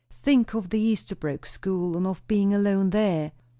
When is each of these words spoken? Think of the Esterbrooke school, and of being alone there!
Think 0.23 0.55
of 0.55 0.71
the 0.71 0.91
Esterbrooke 0.91 1.45
school, 1.45 1.95
and 1.95 2.07
of 2.07 2.27
being 2.27 2.55
alone 2.55 2.89
there! 2.89 3.33